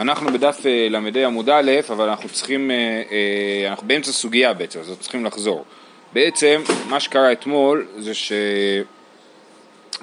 [0.00, 2.76] אנחנו בדף אה, ל"ה עמוד א', אבל אנחנו צריכים, אה,
[3.10, 5.64] אה, אנחנו באמצע סוגיה בעצם, אז צריכים לחזור.
[6.12, 8.12] בעצם, מה שקרה אתמול זה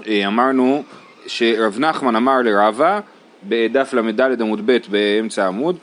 [0.06, 0.84] שאמרנו
[1.28, 3.00] שרב נחמן אמר לרבה
[3.44, 5.78] בדף ל"ד עמוד ב' באמצע העמוד,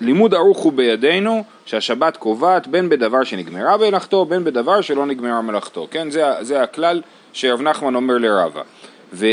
[0.00, 5.88] לימוד ערוך הוא בידינו שהשבת קובעת בין בדבר שנגמרה מלאכתו בין בדבר שלא נגמרה מלאכתו,
[5.90, 6.10] כן?
[6.10, 7.02] זה, זה הכלל
[7.32, 8.62] שרב נחמן אומר לרבה.
[9.12, 9.26] ו,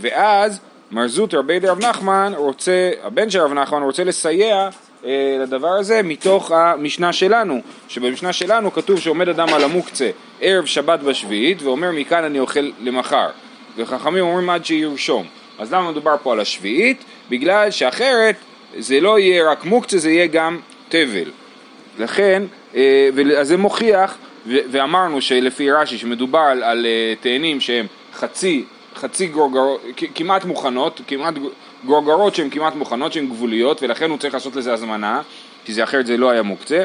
[0.00, 0.60] ואז
[0.90, 4.68] מר זוטר בית רב נחמן רוצה, הבן של רב נחמן רוצה לסייע
[5.04, 11.00] אה, לדבר הזה מתוך המשנה שלנו, שבמשנה שלנו כתוב שעומד אדם על המוקצה ערב שבת
[11.00, 13.28] בשביעית ואומר מכאן אני אוכל למחר.
[13.76, 15.26] וחכמים אומרים עד שירשום.
[15.58, 17.04] אז למה מדובר פה על השביעית?
[17.30, 18.36] בגלל שאחרת
[18.78, 20.58] זה לא יהיה רק מוקצה זה יהיה גם
[20.88, 21.30] תבל.
[21.98, 22.42] לכן,
[22.74, 23.08] אה,
[23.38, 28.64] אז זה מוכיח ואמרנו שלפי רש"י שמדובר על, על אה, תאנים שהם חצי
[28.96, 29.80] חצי גרוגרות,
[30.14, 31.34] כמעט מוכנות, כמעט
[31.86, 35.22] גרוגרות שהן כמעט מוכנות, שהן גבוליות, ולכן הוא צריך לעשות לזה הזמנה,
[35.64, 36.84] כי זה אחרת זה לא היה מוקצה.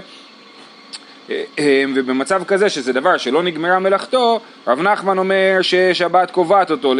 [1.29, 6.93] אה, אה, ובמצב כזה שזה דבר שלא נגמרה מלאכתו, רב נחמן אומר ששבת קובעת אותו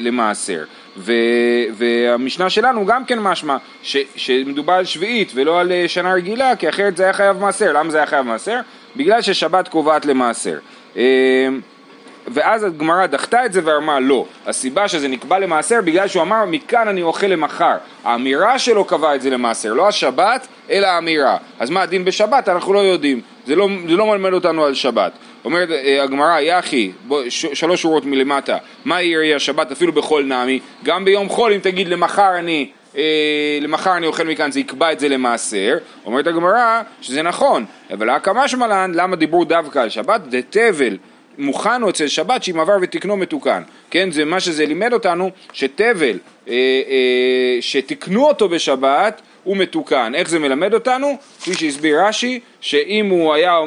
[0.00, 0.64] למעשר.
[0.96, 1.12] ו,
[1.74, 6.68] והמשנה שלנו גם כן משמע ש, שמדובר על שביעית ולא על אה, שנה רגילה, כי
[6.68, 7.72] אחרת זה היה חייב מעשר.
[7.72, 8.60] למה זה היה חייב מעשר?
[8.96, 10.58] בגלל ששבת קובעת למעשר.
[12.28, 16.88] ואז הגמרא דחתה את זה ואמרה לא, הסיבה שזה נקבע למעשר בגלל שהוא אמר מכאן
[16.88, 21.82] אני אוכל למחר, האמירה שלו קבעה את זה למעשר, לא השבת אלא האמירה, אז מה
[21.82, 22.48] הדין בשבת?
[22.48, 25.12] אנחנו לא יודעים, זה לא, זה לא מלמד אותנו על שבת,
[25.44, 26.92] אומרת אה, הגמרא יחי,
[27.28, 32.38] שלוש שורות מלמטה, מה יהיה השבת אפילו בכל נמי, גם ביום חול אם תגיד למחר
[32.38, 35.78] אני אה, למחר אני אוכל מכאן, זה יקבע את זה למעשר.
[36.06, 40.20] אומרת הגמרא שזה נכון, אבל הקמה שמלן, למה דיברו דווקא על שבת?
[40.20, 40.96] דתבל
[41.38, 44.10] מוכן הוא אצל שבת שאם עבר ותקנו מתוקן, כן?
[44.10, 50.12] זה מה שזה לימד אותנו, שתבל אה, אה, שתקנו אותו בשבת הוא מתוקן.
[50.14, 51.16] איך זה מלמד אותנו?
[51.40, 53.58] כפי שהסביר רש"י, שאם היה,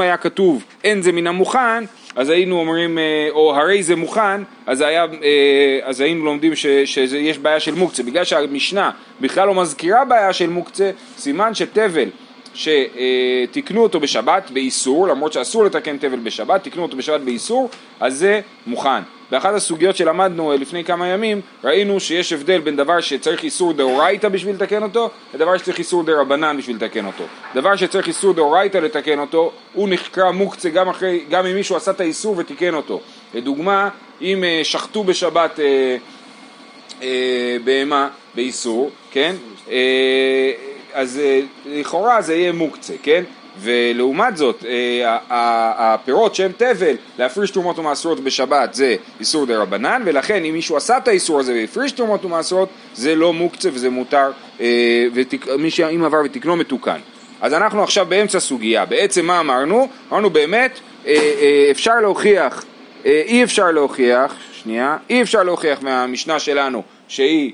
[0.00, 1.84] היה כתוב אין זה מן המוכן,
[2.16, 6.66] אז היינו אומרים, אה, או הרי זה מוכן, אז, היה, אה, אז היינו לומדים ש,
[6.84, 8.02] שיש בעיה של מוקצה.
[8.02, 8.90] בגלל שהמשנה
[9.20, 12.08] בכלל לא מזכירה בעיה של מוקצה, סימן שתבל
[12.56, 17.68] שתיקנו אותו בשבת באיסור, למרות שאסור לתקן תבל בשבת, תיקנו אותו בשבת באיסור,
[18.00, 19.02] אז זה מוכן.
[19.30, 24.28] באחת הסוגיות שלמדנו אה, לפני כמה ימים, ראינו שיש הבדל בין דבר שצריך איסור דאורייתא
[24.28, 27.24] בשביל לתקן אותו, לדבר שצריך איסור דרבנן בשביל לתקן אותו.
[27.54, 31.90] דבר שצריך איסור דאורייתא לתקן אותו, הוא נחקר מוקצה גם, אחרי, גם אם מישהו עשה
[31.90, 33.00] את האיסור ותיקן אותו.
[33.34, 33.88] לדוגמה,
[34.22, 35.96] אם אה, שחטו בשבת אה,
[37.02, 39.34] אה, בהמה באיסור, כן?
[39.70, 40.52] אה,
[40.96, 43.24] אז אה, לכאורה זה יהיה מוקצה, כן?
[43.60, 50.44] ולעומת זאת, אה, הפירות שהם תבל, להפריש תרומות ומעשרות בשבת זה איסור דה רבנן, ולכן
[50.44, 54.30] אם מישהו עשה את האיסור הזה והפריש תרומות ומעשרות, זה לא מוקצה וזה מותר,
[54.60, 55.06] אה,
[55.46, 56.98] ומי שאם עבר ותקנו מתוקן.
[57.40, 59.88] אז אנחנו עכשיו באמצע סוגיה, בעצם מה אמרנו?
[60.12, 60.80] אמרנו באמת,
[61.70, 62.64] אפשר להוכיח,
[63.04, 67.52] אי אפשר להוכיח, שנייה, אי אפשר להוכיח מהמשנה שלנו שהיא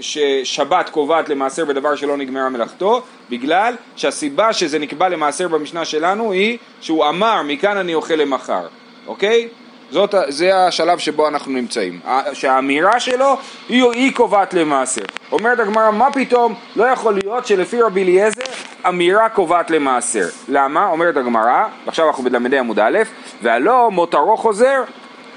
[0.00, 6.58] ששבת קובעת למעשר בדבר שלא נגמרה מלאכתו, בגלל שהסיבה שזה נקבע למעשר במשנה שלנו היא
[6.80, 8.66] שהוא אמר מכאן אני אוכל למחר,
[9.06, 9.48] אוקיי?
[9.90, 12.00] זאת, זה השלב שבו אנחנו נמצאים,
[12.32, 13.36] שהאמירה שלו
[13.68, 15.02] היא, היא קובעת למעשר.
[15.32, 18.42] אומרת הגמרא, מה פתאום לא יכול להיות שלפי רבי אליעזר
[18.88, 20.26] אמירה קובעת למעשר.
[20.48, 20.88] למה?
[20.88, 22.98] אומרת הגמרא, עכשיו אנחנו בלמדי עמוד א',
[23.42, 24.82] והלא מותרו חוזר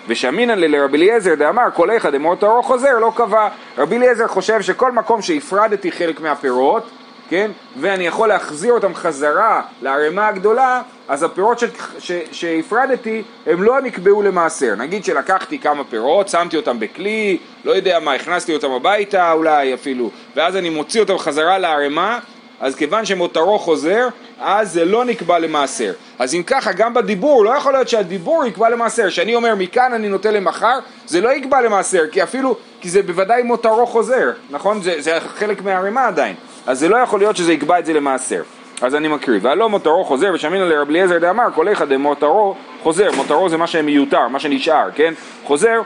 [0.08, 3.48] ושאמינן לרבי אליעזר דאמר כל איכא דמותרו חוזר לא קבע.
[3.78, 6.90] רבי אליעזר חושב שכל מקום שהפרדתי חלק מהפירות,
[7.30, 11.64] כן, ואני יכול להחזיר אותם חזרה לערימה הגדולה, אז הפירות
[12.32, 14.76] שהפרדתי הם לא נקבעו למעשר.
[14.76, 20.12] נגיד שלקחתי כמה פירות, שמתי אותם בכלי, לא יודע מה, הכנסתי אותם הביתה אולי אפילו,
[20.36, 22.20] ואז אני מוציא אותם חזרה לערימה,
[22.60, 24.08] אז כיוון שמותרו חוזר,
[24.40, 25.94] אז זה לא נקבע למעשר.
[26.20, 29.10] אז אם ככה, גם בדיבור, לא יכול להיות שהדיבור יקבע למעשר.
[29.10, 33.44] שאני אומר מכאן אני נוטה למחר, זה לא יקבע למעשר, כי אפילו, כי זה בוודאי
[33.44, 34.82] מותרו חוזר, נכון?
[34.82, 36.36] זה, זה חלק מהערימה עדיין.
[36.68, 38.42] אז זה לא יכול להיות שזה יקבע את זה למעשר.
[38.82, 43.50] אז אני מקריא, והלא מותרו חוזר ושמינא לרב אליעזר דאמר כל אחד דמותרו חוזר, מותרו
[43.50, 45.14] זה מה שמיותר, מה שנשאר, כן?
[45.44, 45.82] חוזר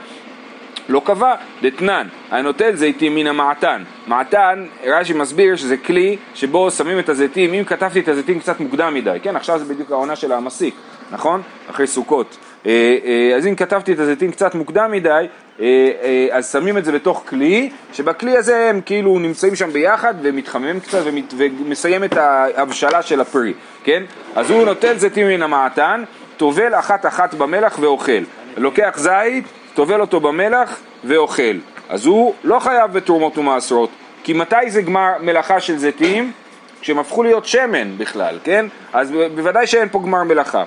[0.90, 3.82] לא קבע, דתנן, הנוטל זיתים מן המעתן.
[4.06, 8.94] מעתן, רש"י מסביר שזה כלי שבו שמים את הזיתים, אם כתבתי את הזיתים קצת מוקדם
[8.94, 10.74] מדי, כן, עכשיו זה בדיוק העונה של המסיק,
[11.10, 11.42] נכון?
[11.70, 12.36] אחרי סוכות.
[12.66, 15.26] אה, אה, אז אם כתבתי את הזיתים קצת מוקדם מדי,
[15.60, 20.80] אה, אז שמים את זה בתוך כלי, שבכלי הזה הם כאילו נמצאים שם ביחד ומתחממים
[20.80, 21.02] קצת
[21.36, 23.52] ומסיים את ההבשלה של הפרי,
[23.84, 24.02] כן?
[24.36, 26.04] אז הוא נוטל זיתים מן המעתן,
[26.36, 28.22] טובל אחת אחת במלח ואוכל.
[28.56, 29.44] לוקח זית,
[29.74, 31.56] טובל אותו במלח ואוכל.
[31.88, 33.90] אז הוא לא חייב בתרומות ומעשרות.
[34.24, 36.32] כי מתי זה גמר מלאכה של זיתים?
[36.80, 38.66] כשהם הפכו להיות שמן בכלל, כן?
[38.92, 40.64] אז בוודאי שאין פה גמר מלאכה.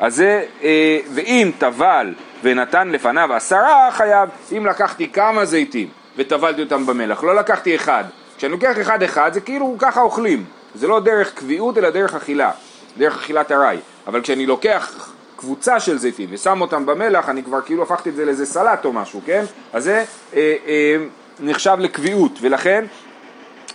[0.00, 6.86] אז זה, אה, ואם טבל ונתן לפניו עשרה חייב, אם לקחתי כמה זיתים וטבלתי אותם
[6.86, 8.04] במלח, לא לקחתי אחד.
[8.38, 12.50] כשאני לוקח אחד אחד זה כאילו ככה אוכלים, זה לא דרך קביעות אלא דרך אכילה,
[12.96, 13.78] דרך אכילת ארעי.
[14.06, 18.24] אבל כשאני לוקח קבוצה של זיתים ושם אותם במלח, אני כבר כאילו הפכתי את זה
[18.24, 19.44] לאיזה סלט או משהו, כן?
[19.72, 20.04] אז זה
[20.36, 20.96] אה, אה,
[21.40, 22.84] נחשב לקביעות, ולכן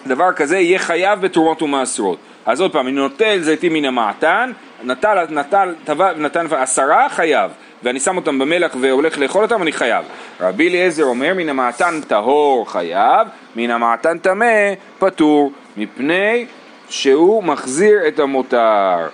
[0.07, 2.18] דבר כזה יהיה חייב בתרומות ומעשרות.
[2.45, 4.51] אז עוד פעם, אני נוטל זיתים מן המעתן,
[4.83, 7.51] נטל, נטל, טבע, נתן עשרה חייב,
[7.83, 10.06] ואני שם אותם במלח והולך לאכול אותם, אני חייב.
[10.42, 16.45] רבי אליעזר אומר, מן המעתן טהור חייב, מן המעתן טמא פטור, מפני
[16.89, 19.07] שהוא מחזיר את המותר.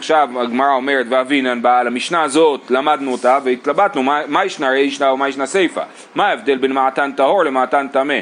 [0.00, 5.28] עכשיו הגמרא אומרת ואבינן באה למשנה הזאת למדנו אותה והתלבטנו מה, מה ישנה רישנה ומה
[5.28, 5.80] ישנה סיפה
[6.14, 8.18] מה ההבדל בין מעתן טהור למעתן טמא?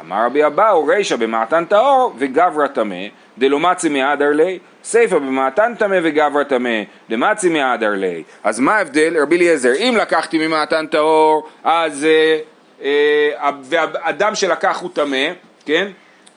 [0.00, 3.06] אמר רבי אבאו רישא במעתן טהור וגברא טמא
[3.38, 9.22] דלא מצי מהדר לי סיפא במעתן טמא וגברא טמא דמצי מהדר לי אז מה ההבדל?
[9.22, 12.38] רבי אליעזר אם לקחתי ממעתן טהור אז אה,
[12.82, 15.26] אה, והאדם שלקח הוא טמא
[15.66, 15.88] כן?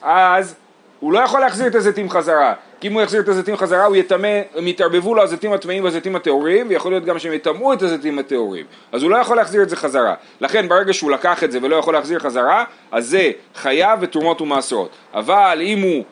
[0.01, 0.55] אז
[0.99, 2.53] הוא לא יכול להחזיר את הזיתים חזרה
[2.85, 6.15] כי אם הוא יחזיר את הזיתים חזרה הוא יטמא, הם יתערבבו לו הזיתים הטמאים והזיתים
[6.15, 8.65] הטהורים ויכול להיות גם שהם יטמאו את הזיתים הטהורים.
[8.91, 10.13] אז הוא לא יכול להחזיר את זה חזרה.
[10.41, 14.89] לכן ברגע שהוא לקח את זה ולא יכול להחזיר חזרה אז זה חייב ותרומות ומעשרות.
[15.13, 16.03] אבל אם הוא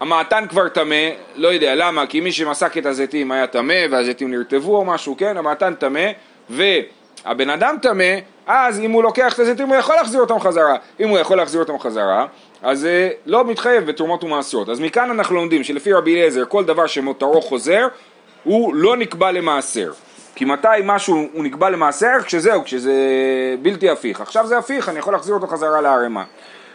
[0.00, 4.76] המעתן כבר טמא, לא יודע למה, כי מי שמסק את הזיתים היה טמא והזיתים נרטבו
[4.76, 6.10] או משהו, כן, המעתן טמא
[6.50, 8.14] והבן אדם טמא,
[8.46, 10.76] אז אם הוא לוקח את הזיתים הוא יכול להחזיר אותם חזרה.
[11.00, 12.26] אם הוא יכול להחזיר אותם חזרה,
[12.62, 14.68] אז זה לא מתחייב בתרומות ומעשרות.
[14.68, 17.88] אז מכאן אנחנו לומדים שלפי רבי אליעזר כל דבר שמותרו חוזר
[18.44, 19.92] הוא לא נקבע למעשר.
[20.34, 22.16] כי מתי משהו הוא נקבע למעשר?
[22.24, 22.94] כשזהו, כשזה
[23.62, 24.20] בלתי הפיך.
[24.20, 26.24] עכשיו זה הפיך, אני יכול להחזיר אותו חזרה לערימה.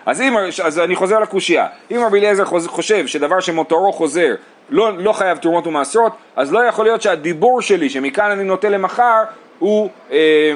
[0.05, 4.35] אז, אם, אז אני חוזר לקושייה, אם רבי אליעזר חושב שדבר שמותרו חוזר
[4.69, 9.23] לא, לא חייב תרומות ומעשרות, אז לא יכול להיות שהדיבור שלי, שמכאן אני נוטה למחר,
[9.59, 9.89] הוא...
[10.11, 10.53] אה,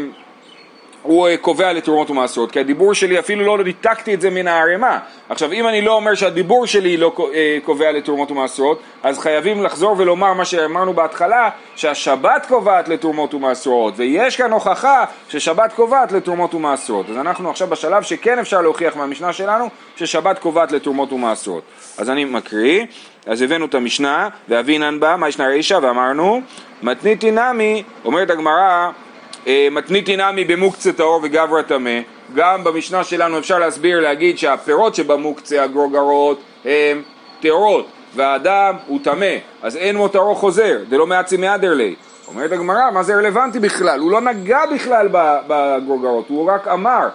[1.06, 5.00] הוא אה, קובע לתרומות ומעשרות, כי הדיבור שלי אפילו לא ניתקתי את זה מן הערימה.
[5.30, 9.96] עכשיו אם אני לא אומר שהדיבור שלי לא אה, קובע לתרומות ומעשרות, אז חייבים לחזור
[9.98, 17.10] ולומר מה שאמרנו בהתחלה, שהשבת קובעת לתרומות ומעשרות, ויש כאן הוכחה ששבת קובעת לתרומות ומעשרות.
[17.10, 21.64] אז אנחנו עכשיו בשלב שכן אפשר להוכיח מהמשנה שלנו ששבת קובעת לתרומות ומעשרות.
[21.98, 22.86] אז אני מקריא,
[23.26, 26.42] אז הבאנו את המשנה, ואבינן בה, מה ישנה רישא, ואמרנו,
[26.84, 28.90] מתניתי נמי, אומרת הגמרא
[29.48, 32.00] אה, מתניתי נמי במוקצה טהור וגברא טמא,
[32.36, 37.02] גם במשנה שלנו אפשר להסביר, להגיד שהפירות שבמוקצה, הגרוגרות, הם
[37.40, 41.96] טהורות, והאדם הוא טמא, אז אין מותרו חוזר, דלא מעצי מהדר לי.
[42.28, 44.00] אומרת הגמרא, מה זה רלוונטי בכלל?
[44.00, 45.08] הוא לא נגע בכלל
[45.48, 47.08] בגרוגרות, הוא רק אמר,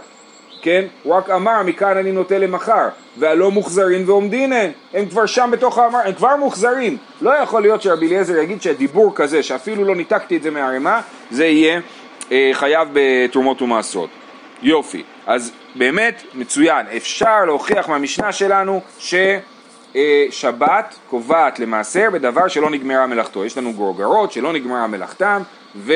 [0.62, 0.84] כן?
[1.02, 2.88] הוא רק אמר, מכאן אני נוטה למחר,
[3.18, 6.96] והלא מוחזרים ועומדין הם, הם כבר שם בתוך האמר, הם כבר מוחזרים.
[7.20, 11.00] לא יכול להיות שרבי אליעזר יגיד שהדיבור כזה, שאפילו לא ניתקתי את זה מהערימה,
[11.30, 11.80] זה יהיה
[12.52, 14.10] חייב בתרומות ומעשרות.
[14.62, 23.44] יופי, אז באמת מצוין, אפשר להוכיח מהמשנה שלנו ששבת קובעת למעשר בדבר שלא נגמרה מלאכתו.
[23.44, 25.42] יש לנו גרוגרות שלא נגמרה מלאכתם
[25.76, 25.92] ו,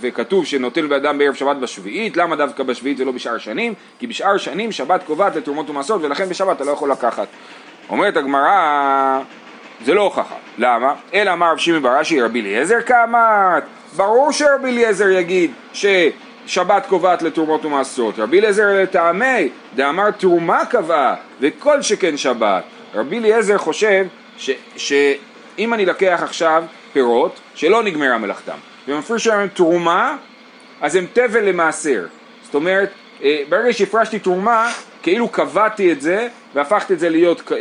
[0.00, 3.74] וכתוב שנוטל באדם בערב שבת בשביעית, למה דווקא בשביעית ולא בשאר שנים?
[3.98, 7.28] כי בשאר שנים שבת קובעת לתרומות ומעשרות ולכן בשבת אתה לא יכול לקחת.
[7.88, 9.20] אומרת הגמרא,
[9.84, 10.94] זה לא הוכחה, למה?
[11.14, 13.62] אלא אמר רב שמעון בראשי רבי אליעזר קמת
[13.96, 18.18] ברור שרבי אליעזר יגיד ששבת קובעת לתרומות ומעשרות.
[18.18, 22.64] רבי אליעזר לטעמי, דאמר תרומה קבעה, וכל שכן שבת.
[22.94, 24.06] רבי אליעזר חושב
[24.76, 28.56] שאם אני לקח עכשיו פירות שלא נגמרה מלאכתם,
[28.88, 30.16] ומפריש להם תרומה,
[30.80, 32.06] אז הם תבל למעשר.
[32.44, 32.90] זאת אומרת,
[33.22, 34.72] אה, ברגע שהפרשתי תרומה,
[35.02, 37.56] כאילו קבעתי את זה והפכתי את זה להיות אה,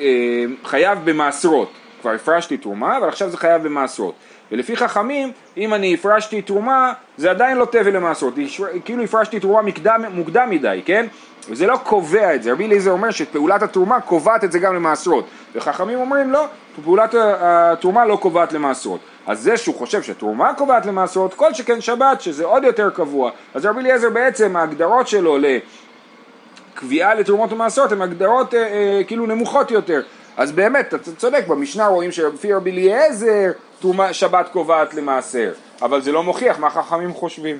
[0.00, 1.72] אה, חייב במעשרות.
[2.00, 4.14] כבר הפרשתי תרומה, אבל עכשיו זה חייב במעשרות.
[4.52, 8.34] ולפי חכמים, אם אני הפרשתי תרומה, זה עדיין לא תבל למעשרות,
[8.84, 11.06] כאילו הפרשתי תרומה מקדם, מוקדם מדי, כן?
[11.50, 15.26] וזה לא קובע את זה, רבי אליעזר אומר שפעולת התרומה קובעת את זה גם למעשרות,
[15.54, 16.44] וחכמים אומרים לא,
[16.84, 19.00] פעולת התרומה לא קובעת למעשרות.
[19.26, 23.30] אז זה שהוא חושב שתרומה קובעת למעשרות, כל שכן שבת, שזה עוד יותר קבוע.
[23.54, 25.38] אז רבי אליעזר בעצם, ההגדרות שלו
[26.74, 30.00] לקביעה לתרומות ומעשרות הן הגדרות אה, אה, כאילו נמוכות יותר.
[30.38, 33.50] אז באמת, אתה צודק, במשנה רואים שלפי רבי אליעזר
[34.12, 35.52] שבת קובעת למעשר,
[35.82, 37.58] אבל זה לא מוכיח מה חכמים חושבים.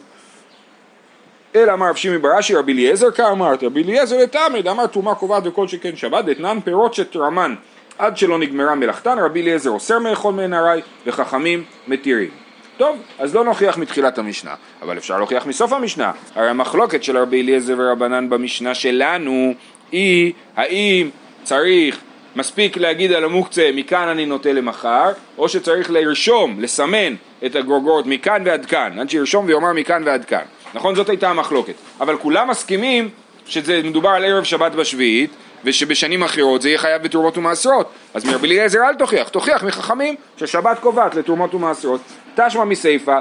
[1.54, 5.68] אלא אמר רב שמעי בראשי רבי אליעזר כאמרת, רבי אליעזר לתמד אמר תרומה קובעת וכל
[5.68, 7.54] שכן שבת, דתנן פירות שתרמן
[7.98, 12.30] עד שלא נגמרה מלאכתן, רבי אליעזר אוסר מאכול מעין ארעי וחכמים מתירים.
[12.76, 16.12] טוב, אז לא נוכיח מתחילת המשנה, אבל אפשר להוכיח מסוף המשנה.
[16.34, 19.54] הרי המחלוקת של רבי אליעזר ורבנן במשנה שלנו
[19.92, 21.10] היא האם
[21.42, 22.00] צריך
[22.36, 27.14] מספיק להגיד על המוקצה מכאן אני נוטה למחר, או שצריך לרשום, לסמן
[27.46, 30.42] את הגרוגרות מכאן ועד כאן, עד שירשום ויאמר מכאן ועד כאן.
[30.74, 30.94] נכון?
[30.94, 31.74] זאת הייתה המחלוקת.
[32.00, 33.08] אבל כולם מסכימים
[33.46, 35.30] שזה מדובר על ערב שבת בשביעית,
[35.64, 37.90] ושבשנים אחרות זה יהיה חייב בתרומות ומעשרות.
[38.14, 42.00] אז מרבי אליעזר אל תוכיח, תוכיח מחכמים ששבת קובעת לתרומות ומעשרות.
[42.34, 43.20] תשמע מסיפא,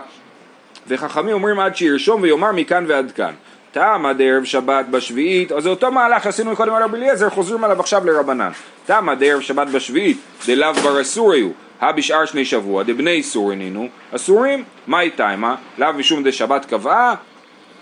[0.87, 3.33] וחכמים אומרים עד שירשום ויאמר מכאן ועד כאן.
[3.77, 7.63] טעם עד ערב שבת בשביעית, אז זה אותו מהלך שעשינו קודם על רבי אליעזר, חוזרים
[7.63, 8.49] עליו עכשיו לרבנן.
[8.85, 10.17] טעם עד ערב שבת בשביעית,
[10.47, 15.93] דלאו בר אסורי הוא, הא בשאר שני שבוע, דבני אסור הנינו, אסורים, מאי תימה, לאו
[15.93, 17.15] משום דשבת קבעה,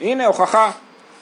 [0.01, 0.71] הנה הוכחה.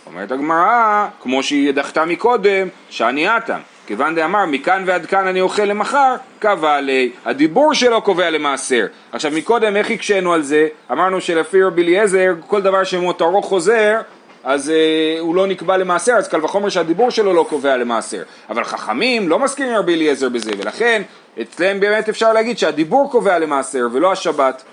[0.06, 3.60] אומרת הגמרא, כמו שהיא דחתה מקודם, שאני עתם.
[3.88, 8.86] כיוון דאמר מכאן ועד כאן אני אוכל למחר, קבע לי, הדיבור שלו קובע למעשר.
[9.12, 10.68] עכשיו מקודם איך הקשינו על זה?
[10.92, 14.02] אמרנו שלפי רבי אליעזר כל דבר שמותרו חוזר
[14.44, 18.24] אז אה, הוא לא נקבע למעשר, אז קל וחומר שהדיבור שלו לא קובע למעשר.
[18.50, 21.02] אבל חכמים לא מסכימים רבי אליעזר בזה, ולכן
[21.42, 24.64] אצלם באמת אפשר להגיד שהדיבור קובע למעשר ולא השבת.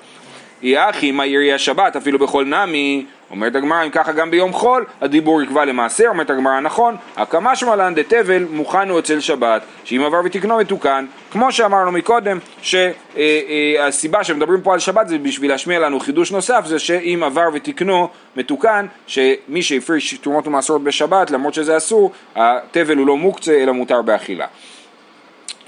[0.63, 5.43] יחי מה ירי השבת אפילו בכל נמי אומרת הגמרא אם ככה גם ביום חול הדיבור
[5.43, 10.59] יקבע למעשר אומרת הגמרא נכון הקמה שמלן דתבל מוכן הוא אצל שבת שאם עבר ותקנו
[10.59, 16.01] מתוקן כמו שאמרנו מקודם שהסיבה אה, אה, שמדברים פה על שבת זה בשביל להשמיע לנו
[16.01, 22.13] חידוש נוסף זה שאם עבר ותקנו מתוקן שמי שהפריש תרומות ומעשרות בשבת למרות שזה אסור
[22.37, 24.47] התבל הוא לא מוקצה אלא מותר באכילה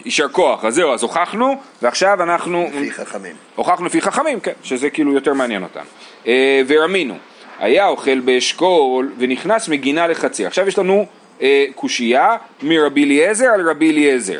[0.05, 2.71] יישר כוח, אז זהו, אז הוכחנו, ועכשיו אנחנו...
[2.75, 3.37] לפי חכמים.
[3.55, 5.85] הוכחנו לפי חכמים, כן, שזה כאילו יותר מעניין אותנו.
[6.27, 7.15] אה, ורמינו,
[7.63, 10.47] היה אוכל באשכול ונכנס מגינה לחצר.
[10.47, 11.07] עכשיו יש לנו
[11.43, 14.39] אה, קושייה מרבי אליעזר על רבי אליעזר.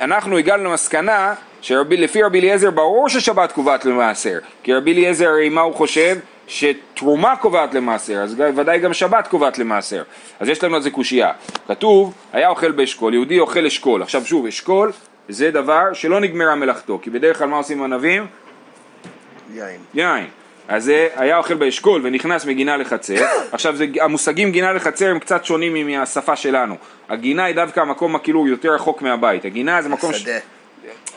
[0.00, 5.60] אנחנו הגענו למסקנה שלפי רבי אליעזר ברור ששבת קובעת למעשר, כי רבי אליעזר הרי מה
[5.60, 6.16] הוא חושב?
[6.46, 10.02] שתרומה קובעת למעשר, אז ודאי גם שבת קובעת למעשר.
[10.40, 11.32] אז יש לנו על זה קושייה.
[11.68, 14.02] כתוב, היה אוכל באשכול, יהודי אוכל אשכול.
[14.02, 14.92] עכשיו שוב, אשכול
[15.28, 18.26] זה דבר שלא נגמרה מלאכתו, כי בדרך כלל מה עושים ענבים?
[19.54, 19.80] יין.
[19.94, 20.26] יין.
[20.68, 23.14] אז זה היה אוכל באשכול ונכנס מגינה לחצר.
[23.52, 26.76] עכשיו זה, המושגים גינה לחצר הם קצת שונים מהשפה שלנו.
[27.08, 29.44] הגינה היא דווקא המקום כאילו יותר רחוק מהבית.
[29.44, 30.12] הגינה זה מקום...
[30.12, 30.38] שדה.
[30.38, 30.42] ש...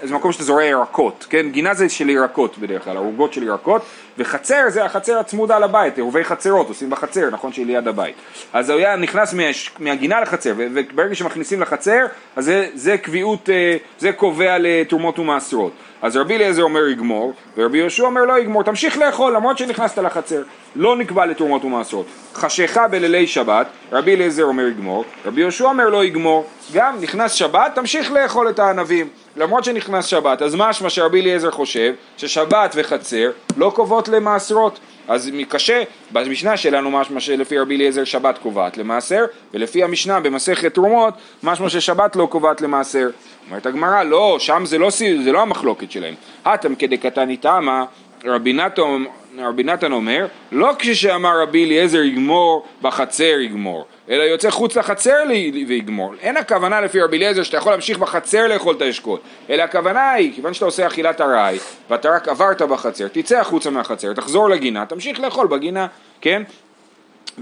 [0.04, 1.50] זה מקום שאתה זורע ירקות, כן?
[1.50, 3.82] גינה זה של ירקות בדרך כלל, ערוגות של ירקות,
[4.18, 8.16] וחצר זה החצר הצמודה לבית, עירובי חצרות עושים בחצר, נכון שהיא ליד הבית.
[8.54, 9.44] אז הוא היה נכנס מה,
[9.80, 15.72] מהגינה לחצר, וברגע שמכניסים לחצר, אז זה, זה קביעות, אה, זה קובע לתרומות ומעשרות.
[16.02, 20.42] אז רבי אליעזר אומר יגמור, ורבי יהושע אומר לא יגמור, תמשיך לאכול למרות שנכנסת לחצר,
[20.76, 22.06] לא נקבע לתרומות ומעשרות.
[22.34, 27.72] חשיכה בלילי שבת, רבי אליעזר אומר יגמור, רבי יהושע אומר לא יגמור, גם נכנס שבת,
[27.76, 29.08] תמשיך לאכול את הענבים.
[29.38, 34.80] למרות שנכנס שבת, אז משמע שרבי אליעזר חושב ששבת וחצר לא קובעות למעשרות.
[35.08, 41.14] אז קשה, במשנה שלנו משמע שלפי רבי אליעזר שבת קובעת למעשר, ולפי המשנה במסכת תרומות,
[41.44, 43.10] משמע ששבת לא קובעת למעשר.
[43.48, 44.90] אומרת הגמרא, לא, שם זה לא,
[45.24, 46.14] זה לא המחלוקת שלהם.
[46.44, 47.86] אטם כדקתני איתמה,
[48.26, 55.24] רבי נתן אומר, לא כשאמר רבי אליעזר יגמור, בחצר יגמור, אלא יוצא חוץ לחצר
[55.68, 56.14] ויגמור.
[56.22, 59.20] אין הכוונה לפי רבי אליעזר שאתה יכול להמשיך בחצר לאכול את האשכול,
[59.50, 61.58] אלא הכוונה היא, כיוון שאתה עושה אכילת ארעי,
[61.90, 65.88] ואתה רק עברת בחצר, תצא החוצה מהחצר, תחזור לגינה, תמשיך לאכול בגינה,
[66.22, 66.44] כן?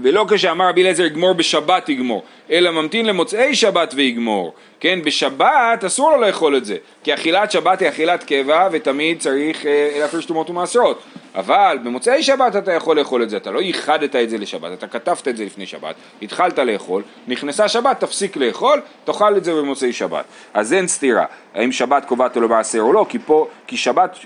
[0.02, 4.98] ולא כשאמר רבי אליעזר יגמור בשבת יגמור, אלא ממתין למוצאי שבת ויגמור, כן?
[5.04, 9.96] בשבת אסור לו לאכול את זה, כי אכילת שבת היא אכילת קבע ותמיד צריך אה,
[9.98, 11.02] להפריש תרומות ומעשרות,
[11.34, 14.86] אבל במוצאי שבת אתה יכול לאכול את זה, אתה לא ייחדת את זה לשבת, אתה
[14.86, 19.92] כתבת את זה לפני שבת, התחלת לאכול, נכנסה שבת, תפסיק לאכול, תאכל את זה במוצאי
[19.92, 20.24] שבת.
[20.54, 21.24] אז אין סתירה,
[21.54, 24.16] האם שבת קובעת לו למעשר או לא, כי פה, כי שבת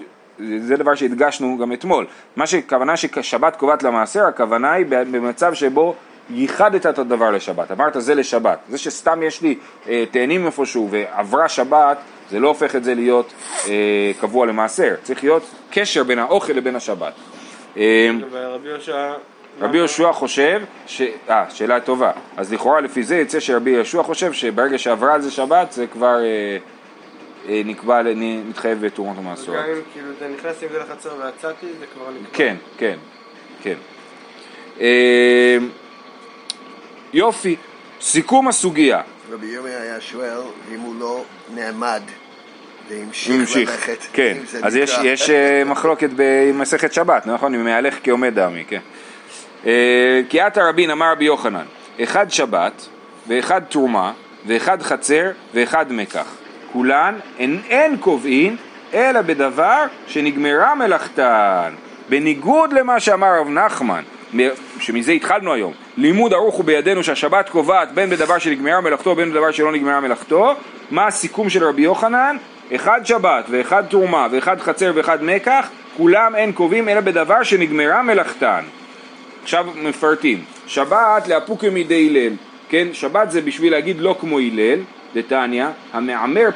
[0.58, 2.06] זה דבר שהדגשנו גם אתמול.
[2.36, 5.94] מה שכוונה ששבת קובעת למעשר, הכוונה היא במצב שבו
[6.30, 8.58] ייחדת את הדבר לשבת, אמרת זה לשבת.
[8.68, 11.98] זה שסתם יש לי אה, תאנים איפשהו ועברה שבת,
[12.30, 13.32] זה לא הופך את זה להיות
[13.68, 14.94] אה, קבוע למעשר.
[15.02, 17.12] צריך להיות קשר בין האוכל לבין השבת.
[17.76, 18.11] אה,
[19.61, 20.12] רבי יהושע...
[20.12, 21.02] חושב, ש...
[21.30, 22.12] אה, שאלה טובה.
[22.37, 26.16] אז לכאורה לפי זה יצא שרבי יהושע חושב שברגע שעברה על זה שבת זה כבר...
[26.25, 26.58] אה,
[27.49, 28.02] אה, נקבע,
[28.49, 29.56] מתחייב בתרומות ומעשרות.
[29.56, 32.28] גם אם כאילו זה נכנס עם זה לחצר ויצאתי, זה כבר נקבע.
[32.32, 32.99] כן, כן,
[33.62, 33.75] כן.
[34.80, 35.56] אה,
[37.12, 37.56] יופי,
[38.00, 39.00] סיכום הסוגיה.
[39.30, 40.40] רבי ירמי היה שואל
[40.75, 42.02] אם הוא לא נעמד
[42.88, 43.99] והמשיך ללכת.
[44.12, 47.54] כן, אז יש, יש אה, מחלוקת במסכת שבת, נכון?
[47.54, 48.80] אם מהלך כעומד דמי, כן.
[50.28, 51.64] כי עתה רבין אמר רבי יוחנן,
[52.02, 52.87] אחד שבת
[53.28, 54.12] ואחד תרומה
[54.47, 56.37] ואחד חצר ואחד מקח.
[56.73, 58.56] כולן אין, אין קובעין
[58.94, 61.73] אלא בדבר שנגמרה מלאכתן.
[62.08, 64.02] בניגוד למה שאמר רב נחמן,
[64.80, 69.50] שמזה התחלנו היום, לימוד ערוך הוא בידינו שהשבת קובעת בין בדבר שנגמרה מלאכתו ובין בדבר
[69.50, 70.54] שלא נגמרה מלאכתו,
[70.90, 72.37] מה הסיכום של רבי יוחנן?
[72.75, 78.61] אחד שבת ואחד תרומה ואחד חצר ואחד מקח, כולם אין קובעים אלא בדבר שנגמרה מלאכתן.
[79.42, 82.32] עכשיו מפרטים, שבת לאפוקי מידי הלל,
[82.68, 84.78] כן, שבת זה בשביל להגיד לא כמו הלל,
[85.14, 86.49] דתניא, המעמר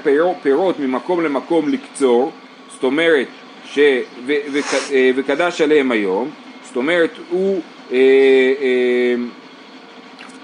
[0.42, 2.32] פירות ממקום למקום לקצור,
[2.68, 3.26] זאת אומרת,
[3.64, 3.78] ש...
[4.26, 4.32] ו...
[4.52, 4.58] ו...
[4.92, 6.30] אה, וקדש עליהם היום,
[6.72, 7.60] זאת אומרת, הוא...
[7.92, 9.14] אה, אה,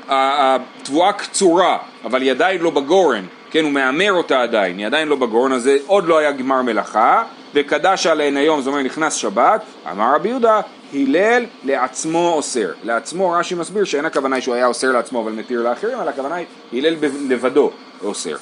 [0.09, 5.17] התבואה קצורה, אבל היא עדיין לא בגורן, כן, הוא מהמר אותה עדיין, היא עדיין לא
[5.17, 7.23] בגורן, אז עוד לא היה גמר מלאכה,
[7.55, 10.61] וקדש עליהן היום, זאת אומרת נכנס שבת, אמר רבי יהודה,
[10.95, 12.69] הלל לעצמו אוסר.
[12.85, 16.47] לעצמו רש"י מסביר שאין הכוונה שהוא היה אוסר לעצמו אבל מתיר לאחרים, אלא הכוונה היא
[16.73, 16.97] הלל
[17.29, 17.71] לבדו
[18.05, 18.37] אוסר.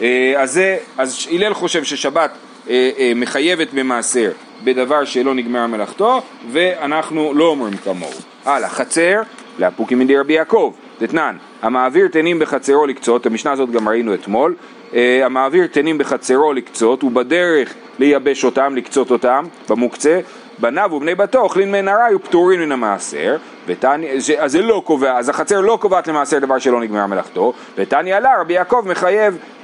[0.00, 2.30] אה, אז, זה, אז הלל חושב ששבת
[3.16, 4.30] מחייבת במעשר
[4.64, 6.20] בדבר שלא נגמר מלאכתו,
[6.50, 8.12] ואנחנו לא אומרים כמוהו.
[8.44, 9.20] הלאה, חצר,
[9.58, 14.54] לאפוקי מדי רבי יעקב, דתנן, המעביר תנים בחצרו לקצות, המשנה הזאת גם ראינו אתמול,
[14.94, 20.20] המעביר תנים בחצרו לקצות, הוא בדרך לייבש אותם, לקצות אותם, במוקצה,
[20.58, 25.28] בניו ובני בתו אוכלים מן הרעי ופטורים מן המעשר, ותני, אז זה לא קובע, אז
[25.28, 29.57] החצר לא קובעת למעשר דבר שלא נגמר מלאכתו, ותניא עלה רבי יעקב מחייב, אה,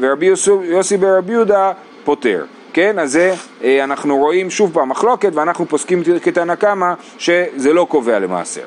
[0.00, 0.26] ורבי
[0.62, 1.72] יוסי ברבי יהודה
[2.04, 2.44] פוטר.
[2.72, 7.86] כן, אז זה, אה, אנחנו רואים שוב פעם מחלוקת ואנחנו פוסקים כתנא קמא שזה לא
[7.90, 8.64] קובע למעשר.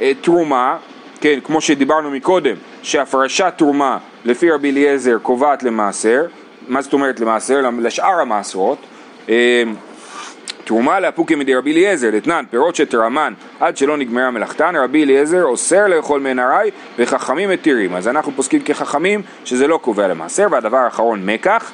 [0.00, 0.76] אה, תרומה,
[1.20, 6.26] כן, כמו שדיברנו מקודם, שהפרשת תרומה לפי רבי אליעזר קובעת למעשר,
[6.68, 7.70] מה זאת אומרת למעשר?
[7.78, 8.78] לשאר המעשרות.
[10.66, 15.86] תרומה לאפוקי מדי רבי אליעזר, לתנן, פירות שתרמן עד שלא נגמרה מלאכתן, רבי אליעזר אוסר
[15.86, 17.94] לאכול מעין ארעי וחכמים מתירים.
[17.94, 21.72] אז אנחנו פוסקים כחכמים שזה לא קובע למעשר, והדבר האחרון מקח,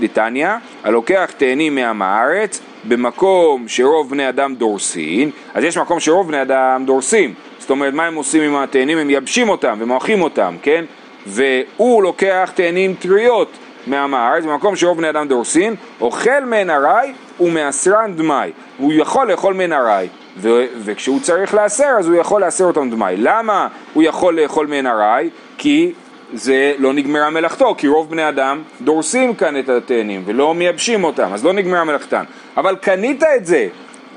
[0.00, 0.48] דתניא,
[0.84, 6.82] הלוקח תאנים מעם הארץ במקום שרוב בני אדם דורסין, אז יש מקום שרוב בני אדם
[6.86, 8.98] דורסים, זאת אומרת מה הם עושים עם התאנים?
[8.98, 10.84] הם מייבשים אותם ומועכים אותם, כן?
[11.26, 13.48] והוא לוקח תאנים טריות
[13.86, 18.52] מעם הארץ, במקום שרוב בני אדם דורסין, אוכל מעין ארעי ומאסרן דמאי.
[18.78, 23.16] הוא יכול לאכול מעין ארעי, ו- וכשהוא צריך לאסר אז הוא יכול לאסר אותם דמאי.
[23.16, 25.30] למה הוא יכול לאכול מעין ארעי?
[25.58, 25.92] כי
[26.32, 31.32] זה לא נגמרה מלאכתו, כי רוב בני אדם דורסים כאן את התאנים ולא מייבשים אותם,
[31.32, 32.24] אז לא נגמרה מלאכתן.
[32.56, 33.68] אבל קנית את זה,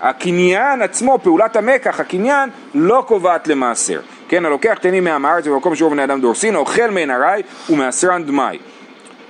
[0.01, 3.99] הקניין עצמו, פעולת המקח, הקניין, לא קובעת למעשר.
[4.29, 8.57] כן, הלוקח תאנים מעם הארץ במקום שרוב בני אדם דורסין, אוכל מעין ארעי ומאסרן דמאי.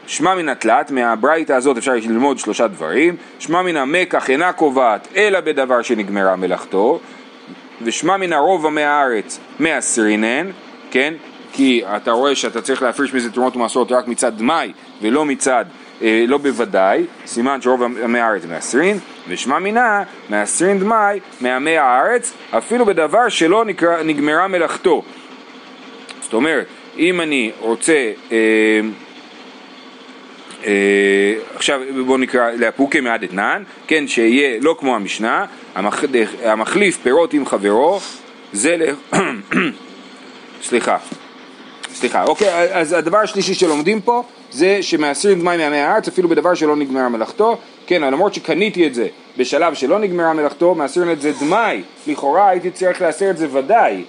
[0.07, 5.39] שמע מן התלת, מהברייתא הזאת אפשר ללמוד שלושה דברים, שמע מן המקח אינה קובעת אלא
[5.39, 6.99] בדבר שנגמרה מלאכתו,
[7.81, 10.51] ושמע מן הרוב עמי הארץ מעשרינן,
[10.91, 11.13] כן?
[11.53, 15.65] כי אתה רואה שאתה צריך להפריש מזה תרומות ומעשרות רק מצד דמאי ולא מצד,
[16.01, 22.85] אה, לא בוודאי, סימן שרוב עמי הארץ מעשרין, ושמע מינה מעשרין דמאי מעמי הארץ, אפילו
[22.85, 25.03] בדבר שלא נקרא, נגמרה מלאכתו.
[26.21, 26.65] זאת אומרת,
[26.97, 28.37] אם אני רוצה אה,
[31.55, 35.45] עכשיו בואו נקרא לאפוקי מעד אתנן, כן, שיהיה לא כמו המשנה,
[36.43, 37.99] המחליף פירות עם חברו,
[38.53, 39.15] זה ל...
[40.67, 40.97] סליחה,
[41.93, 46.75] סליחה, אוקיי, אז הדבר השלישי שלומדים פה זה שמאסרים דמי מעמי הארץ אפילו בדבר שלא
[46.75, 51.81] נגמרה מלאכתו, כן, למרות שקניתי את זה בשלב שלא נגמרה מלאכתו, מאסרים את זה דמי,
[52.07, 54.03] לכאורה הייתי צריך לאסר את זה ודאי,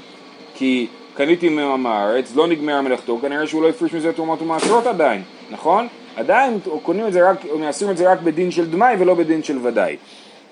[0.54, 5.22] כי קניתי מעם הארץ, לא נגמרה מלאכתו, כנראה שהוא לא הפריש מזה תרומות ומעשרות עדיין,
[5.50, 5.88] נכון?
[6.18, 9.58] עדיין קונים את זה רק, מעשרים את זה רק בדין של דמאי ולא בדין של
[9.66, 9.96] ודאי.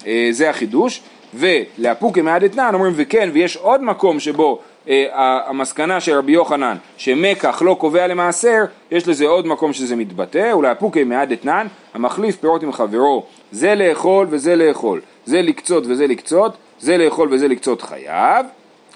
[0.06, 1.00] אה, זה החידוש.
[1.34, 5.06] ולאפוקי מעד אתנן אומרים וכן, ויש עוד מקום שבו אה,
[5.46, 11.04] המסקנה של רבי יוחנן שמקח לא קובע למעשר, יש לזה עוד מקום שזה מתבטא, ולאפוקי
[11.04, 16.96] מעד אתנן, המחליף פירות עם חברו, זה לאכול וזה לאכול, זה לקצות וזה לקצות, זה
[16.98, 18.46] לאכול וזה לקצות חייב.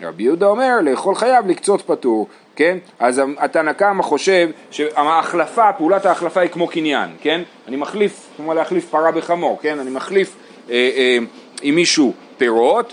[0.02, 2.28] רבי יהודה אומר, לאכול חייב, לקצות פטור.
[2.60, 2.78] כן?
[2.98, 7.42] אז התנא קמא חושב שההחלפה, פעולת ההחלפה היא כמו קניין, כן?
[7.68, 9.78] אני מחליף, כמו להחליף פרה בחמור, כן?
[9.78, 10.36] אני מחליף
[10.70, 11.18] אה, אה,
[11.62, 12.92] עם מישהו פירות,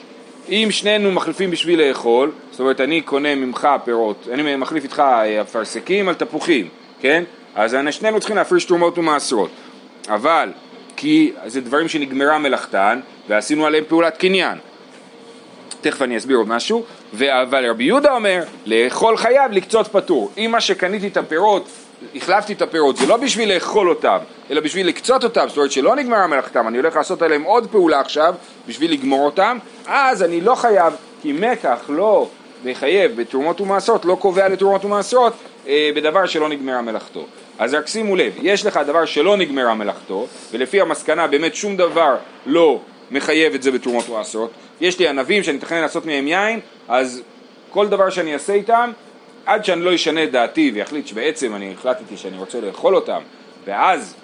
[0.49, 5.41] אם שנינו מחליפים בשביל לאכול, זאת אומרת אני קונה ממך פירות, אני מחליף איתך אה,
[5.41, 6.67] אפרסקים על תפוחים,
[6.99, 7.23] כן?
[7.55, 9.49] אז שנינו צריכים להפריש תרומות ומעשרות,
[10.09, 10.51] אבל
[10.95, 14.57] כי זה דברים שנגמרה מלאכתן ועשינו עליהם פעולת קניין,
[15.81, 16.83] תכף אני אסביר עוד משהו,
[17.19, 20.31] אבל רבי יהודה אומר, לאכול חייב, לקצות פטור.
[20.37, 21.67] אם מה שקניתי את הפירות,
[22.15, 24.17] החלפתי את הפירות, זה לא בשביל לאכול אותם,
[24.51, 27.99] אלא בשביל לקצות אותם, זאת אומרת שלא נגמרה מלאכתם, אני הולך לעשות עליהם עוד פעולה
[27.99, 28.35] עכשיו,
[28.67, 32.29] בשביל לגמור אותם, אז אני לא חייב, כי מקח לא
[32.65, 35.33] מחייב בתרומות ומעשרות, לא קובע לתרומות ומעשרות
[35.67, 37.25] אה, בדבר שלא נגמרה מלאכתו.
[37.59, 42.15] אז רק שימו לב, יש לך דבר שלא נגמרה מלאכתו, ולפי המסקנה באמת שום דבר
[42.45, 42.79] לא
[43.11, 44.51] מחייב את זה בתרומות ומעשרות.
[44.81, 47.21] יש לי ענבים שאני מתכנן לעשות מהם יין, אז
[47.69, 48.91] כל דבר שאני אעשה איתם,
[49.45, 53.21] עד שאני לא אשנה את דעתי ויחליט שבעצם אני החלטתי שאני רוצה לאכול אותם,
[53.65, 54.15] ואז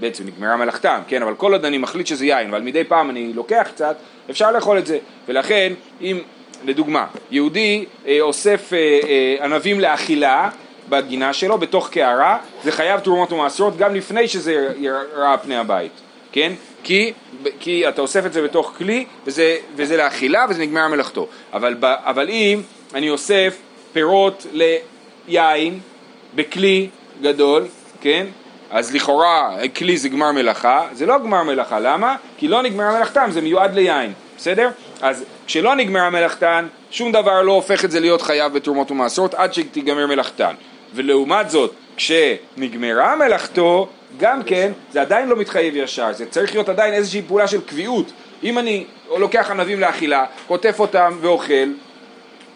[0.00, 3.32] בעצם נגמרה מלאכתם, כן, אבל כל עוד אני מחליט שזה יין, אבל מדי פעם אני
[3.32, 3.96] לוקח קצת,
[4.30, 4.98] אפשר לאכול את זה.
[5.28, 6.18] ולכן, אם,
[6.64, 10.50] לדוגמה, יהודי אה, אוסף אה, אה, ענבים לאכילה
[10.88, 14.72] בגינה שלו, בתוך קערה, זה חייב תרומות ומעשרות גם לפני שזה
[15.16, 15.92] ראה פני הבית,
[16.32, 16.52] כן?
[16.82, 17.12] כי,
[17.60, 21.26] כי אתה אוסף את זה בתוך כלי, וזה, וזה לאכילה וזה נגמר מלאכתו.
[21.52, 22.62] אבל, אבל אם
[22.94, 23.56] אני אוסף
[23.92, 24.46] פירות
[25.26, 25.80] ליין
[26.34, 26.88] בכלי
[27.22, 27.66] גדול,
[28.00, 28.26] כן?
[28.70, 32.16] אז לכאורה כלי זה גמר מלאכה, זה לא גמר מלאכה, למה?
[32.36, 34.70] כי לא נגמרה מלאכתם, זה מיועד ליין, בסדר?
[35.02, 39.54] אז כשלא נגמרה מלאכתן, שום דבר לא הופך את זה להיות חייב בתרומות ומעשרות עד
[39.54, 40.54] שתיגמר מלאכתן.
[40.94, 43.88] ולעומת זאת, כשנגמרה מלאכתו,
[44.20, 48.12] גם כן, זה עדיין לא מתחייב ישר, זה צריך להיות עדיין איזושהי פעולה של קביעות.
[48.42, 48.84] אם אני
[49.18, 51.72] לוקח ענבים לאכילה, קוטף אותם ואוכל,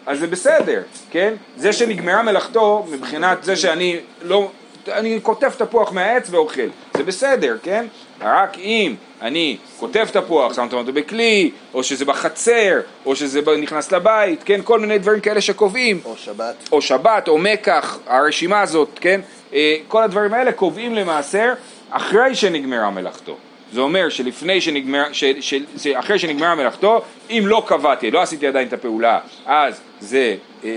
[0.05, 1.33] אז זה בסדר, כן?
[1.57, 4.49] זה שנגמרה מלאכתו, מבחינת זה שאני לא
[4.91, 7.85] אני קוטף תפוח מהעץ ואוכל, זה בסדר, כן?
[8.21, 14.43] רק אם אני קוטף תפוח, שמת אותו בכלי, או שזה בחצר, או שזה נכנס לבית,
[14.43, 14.61] כן?
[14.63, 15.99] כל מיני דברים כאלה שקובעים.
[16.05, 16.55] או שבת.
[16.71, 19.21] או שבת, או מקח, הרשימה הזאת, כן?
[19.55, 21.53] אה, כל הדברים האלה קובעים למעשר
[21.89, 23.37] אחרי שנגמרה מלאכתו.
[23.73, 28.47] זה אומר שלפני שנגמר, ש, ש, ש, אחרי שנגמרה מלאכתו, אם לא קבעתי, לא עשיתי
[28.47, 30.69] עדיין את הפעולה, אז זה, אה,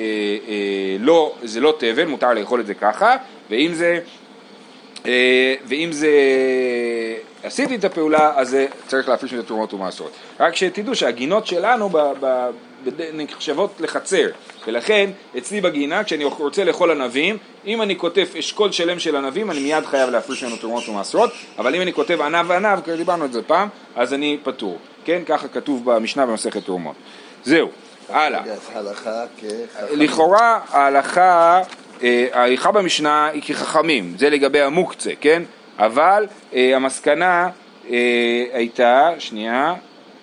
[0.49, 3.17] אה, לא, זה לא תבל, מותר לאכול את זה ככה,
[3.51, 3.99] ואם זה,
[5.07, 6.11] אה, ואם זה,
[7.43, 10.13] עשיתי את הפעולה, אז זה צריך להפריש מזה תרומות ומעשרות.
[10.41, 12.51] רק שתדעו שהגינות שלנו ב, ב,
[13.15, 14.29] נחשבות לחצר,
[14.67, 19.61] ולכן אצלי בגינה כשאני רוצה לאכול ענבים, אם אני כותב אשכול שלם של ענבים אני
[19.61, 23.33] מיד חייב להפריש ממנו תרומות ומעשרות, אבל אם אני כותב ענב וענב, כבר דיברנו על
[23.33, 25.23] זה פעם, אז אני פטור, כן?
[25.27, 26.97] ככה כתוב במשנה במסכת תרומות.
[27.45, 27.69] זהו,
[28.09, 28.43] הלאה.
[29.91, 31.63] לכאורה ההלכה,
[32.03, 35.43] אה, ההלכה במשנה היא כחכמים, זה לגבי המוקצה, כן?
[35.79, 37.49] אבל אה, המסקנה
[37.91, 37.97] אה,
[38.53, 39.75] הייתה, שנייה,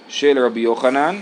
[0.07, 1.15] של רבי יוחנן,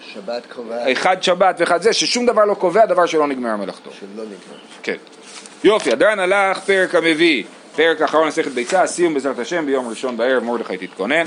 [0.00, 0.92] שבת קובע.
[0.92, 3.90] אחד שבת ואחד זה, ששום דבר לא קובע דבר שלא נגמר מלאכתו.
[4.00, 4.58] שלא נגמר.
[4.82, 4.96] כן.
[5.64, 7.44] יופי, הדרן הלך, פרק המביא.
[7.76, 11.24] פרק האחרון מסכת ביצה, סיום בעזרת השם ביום ראשון בערב, מרדכי תתכונן.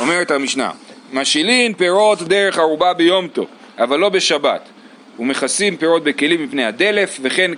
[0.00, 0.70] אומרת המשנה,
[1.12, 3.46] משילין פירות דרך ערובה ביום טוב,
[3.78, 4.60] אבל לא בשבת.
[5.18, 7.50] ומכסים פירות בכלים מפני הדלף, וכן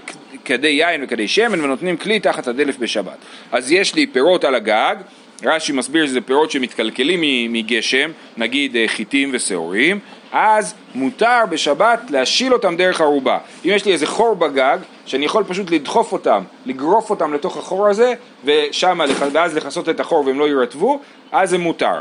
[0.44, 3.16] כדי יין וכדי שמן, ונותנים כלי תחת הדלף בשבת.
[3.52, 4.96] אז יש לי פירות על הגג,
[5.44, 7.20] רש"י מסביר שזה פירות שמתקלקלים
[7.52, 9.98] מגשם, נגיד אה, חיטים ושעורים,
[10.32, 13.38] אז מותר בשבת להשיל אותם דרך ערובה.
[13.64, 17.88] אם יש לי איזה חור בגג, שאני יכול פשוט לדחוף אותם, לגרוף אותם לתוך החור
[17.88, 19.00] הזה, ושם,
[19.32, 21.00] ואז לכסות את החור והם לא ירטבו,
[21.32, 22.00] אז זה מותר.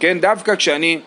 [0.00, 0.98] כן, דווקא כשאני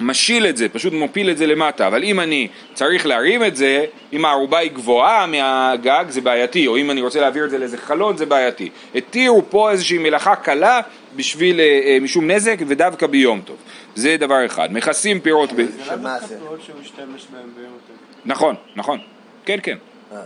[0.00, 3.84] משיל את זה, פשוט מפיל את זה למטה, אבל אם אני צריך להרים את זה,
[4.12, 7.78] אם הערובה היא גבוהה מהגג זה בעייתי, או אם אני רוצה להעביר את זה לאיזה
[7.78, 8.70] חלון זה בעייתי.
[8.94, 10.80] התירו פה איזושהי מלאכה קלה
[11.16, 13.56] בשביל, אה, אה, משום נזק ודווקא ביום טוב.
[13.94, 14.68] זה דבר אחד.
[14.72, 15.56] מכסים פירות ב...
[15.56, 17.96] זה לאו דווקא פירות שהוא משתמש בהם ביום טוב.
[18.24, 18.98] נכון, נכון.
[19.44, 19.76] כן, כן.
[20.12, 20.18] אה.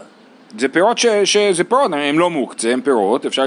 [0.58, 1.06] זה פירות ש...
[1.06, 3.44] שזה פירות, הם לא מוקצה, הם פירות, אפשר,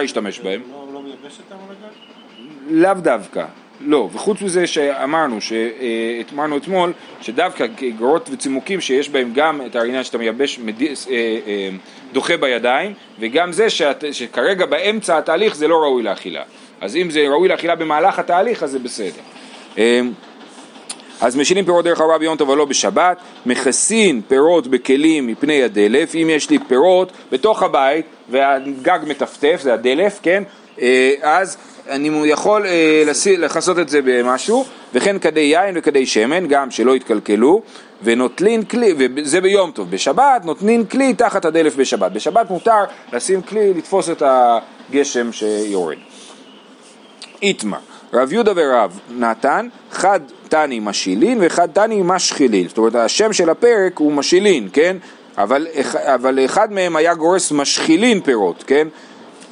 [0.00, 0.60] להשתמש בהם.
[0.72, 2.82] לא, לא מייבש אותם על הגג?
[2.82, 3.44] לאו דווקא.
[3.80, 7.66] לא, וחוץ מזה שאמרנו, שאמרנו אתמול, שדווקא
[7.98, 10.82] גרות וצימוקים שיש בהם גם את העניין שאתה מייבש, מד...
[10.82, 11.68] אה, אה,
[12.12, 16.42] דוחה בידיים, וגם זה שאת, שכרגע באמצע התהליך זה לא ראוי לאכילה.
[16.80, 19.22] אז אם זה ראוי לאכילה במהלך התהליך, אז זה בסדר.
[19.78, 20.00] אה,
[21.20, 26.14] אז משינים פירות דרך הרבה ביום טוב אבל לא בשבת, מכסין פירות בכלים מפני הדלף,
[26.14, 30.42] אם יש לי פירות בתוך הבית והגג מטפטף, זה הדלף, כן?
[31.22, 31.56] אז
[31.88, 33.02] אני יכול אה,
[33.38, 37.62] לכסות את זה במשהו, וכן כדי יין וכדי שמן, גם שלא יתקלקלו,
[38.02, 43.74] ונוטלין כלי, וזה ביום טוב, בשבת נותנים כלי תחת הדלף בשבת, בשבת מותר לשים כלי
[43.74, 45.96] לתפוס את הגשם שיורד.
[47.42, 47.78] איתמר,
[48.12, 53.98] רב יהודה ורב נתן, חד תני משילין וחד תני משחילין, זאת אומרת השם של הפרק
[53.98, 54.96] הוא משילין, כן?
[55.38, 58.88] אבל, אבל אחד מהם היה גורס משחילין פירות, כן?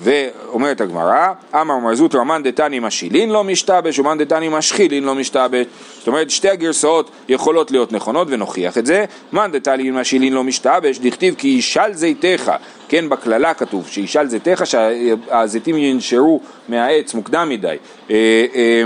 [0.03, 5.67] ואומרת הגמרא, אמר מרזות רמן דתני משילין לא משתבש ומאן דתני משחילין לא משתבש
[5.99, 9.05] זאת אומרת שתי הגרסאות יכולות להיות נכונות ונוכיח את זה.
[9.33, 12.53] מאן דתני משילין לא משתבש דכתיב כי ישל זיתך
[12.89, 17.77] כן בקללה כתוב שישל זיתך שהזיתים ינשרו מהעץ מוקדם מדי.
[18.11, 18.17] אה,
[18.55, 18.85] אה,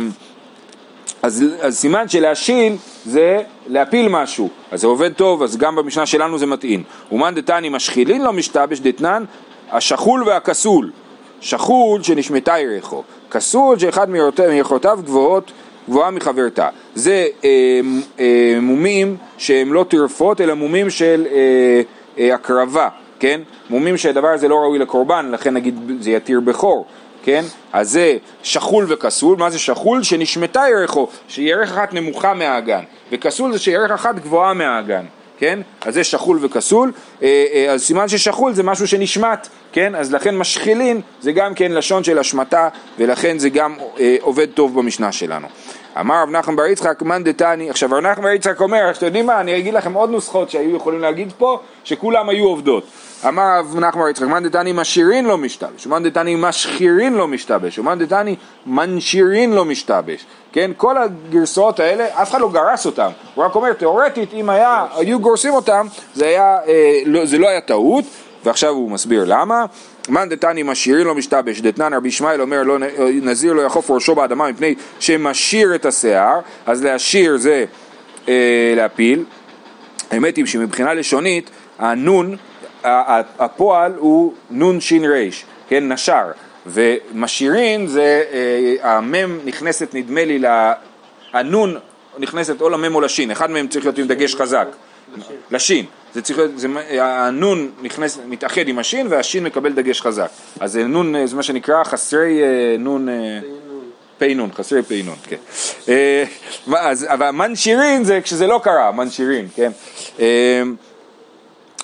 [1.22, 6.38] אז, אז סימן שלהשיל זה להפיל משהו, אז זה עובד טוב, אז גם במשנה שלנו
[6.38, 6.82] זה מתאים.
[7.12, 9.24] ומאן דתני משחילין לא משתבש דתנן
[9.70, 10.90] השחול והכסול,
[11.40, 15.52] שחול שנשמטה ירחו, כסול שאחד מירכותיו גבוהות
[15.88, 16.68] גבוהה מחברתה.
[16.94, 17.80] זה אה,
[18.20, 21.80] אה, מומים שהם לא טרפות אלא מומים של אה,
[22.18, 22.88] אה, הקרבה,
[23.20, 23.40] כן?
[23.70, 26.86] מומים שהדבר הזה לא ראוי לקורבן, לכן נגיד זה יתיר בכור.
[27.26, 27.44] כן?
[27.72, 30.02] אז זה שחול וכסול, מה זה שחול?
[30.02, 35.04] שנשמטה ירחו, שירך אחת נמוכה מהאגן, וכסול זה שירך אחת גבוהה מהאגן,
[35.38, 35.60] כן?
[35.80, 39.94] אז זה שחול וכסול, אה, אה, אז סימן ששחול זה משהו שנשמט, כן?
[39.94, 44.78] אז לכן משחילין זה גם כן לשון של השמטה, ולכן זה גם אה, עובד טוב
[44.78, 45.46] במשנה שלנו.
[46.00, 49.26] אמר רב נחמן בר יצחק מאן דתני, עכשיו רב נחמן בר יצחק אומר, אתם יודעים
[49.26, 52.84] מה, אני אגיד לכם עוד נוסחות שהיו יכולים להגיד פה, שכולם היו עובדות.
[53.28, 57.78] אמר רב נחמן בר יצחק, מאן דתני משאירין לא משתבש, ומאן דתני משחירין לא משתבש,
[57.78, 58.36] ומאן דתני
[58.66, 63.72] מנשירין לא משתבש, כן, כל הגרסאות האלה, אף אחד לא גרס אותם, הוא רק אומר,
[63.72, 68.04] תאורטית, אם היה, היו גורסים אותם, זה, היה, אה, לא, זה לא היה טעות,
[68.46, 69.64] ועכשיו הוא מסביר למה.
[70.08, 72.78] מאן דתני משאירין לא משתבש, דתנן רבי ישמעאל אומר לא,
[73.22, 77.64] נזיר לא יחוף ראשו באדמה מפני שמשאיר את השיער, אז להשאיר זה
[78.28, 79.24] אה, להפיל.
[80.10, 82.36] האמת היא שמבחינה לשונית, הנון,
[82.84, 86.24] הפועל הוא נון שין ריש, כן, נשר,
[86.66, 90.42] ומשאירין זה, אה, המם נכנסת נדמה לי,
[91.32, 91.76] הנון
[92.18, 94.66] נכנסת או למם או לשין, אחד מהם צריך להיות עם דגש חזק.
[95.50, 95.84] לשין.
[96.14, 96.52] זה צריך להיות,
[97.00, 100.28] הנון נכנס, מתאחד עם השין והשין מקבל דגש חזק.
[100.60, 103.08] אז זה נון, זה מה שנקרא חסרי אה, נון...
[103.08, 103.38] אה,
[104.18, 105.36] פי נון, חסרי פי נון, כן.
[105.88, 106.24] אה,
[107.06, 109.72] אבל מנשירין זה כשזה לא קרה, מנשירין, כן.